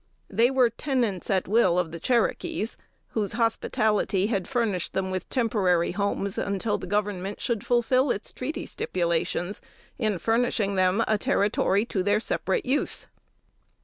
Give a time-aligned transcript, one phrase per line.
[0.31, 2.75] They were tenants at will of the Cherokees,
[3.09, 8.65] whose hospitality had furnished them with temporary homes until the Government should fulfill its treaty
[8.65, 9.61] stipulations,
[9.99, 13.05] in furnishing them a territory to their separate use.